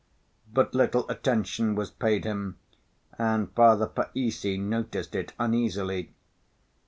But 0.51 0.73
little 0.73 1.07
attention 1.11 1.75
was 1.75 1.91
paid 1.91 2.25
him 2.25 2.57
and 3.19 3.51
Father 3.51 3.85
Païssy 3.85 4.59
noticed 4.59 5.13
it 5.13 5.33
uneasily. 5.37 6.11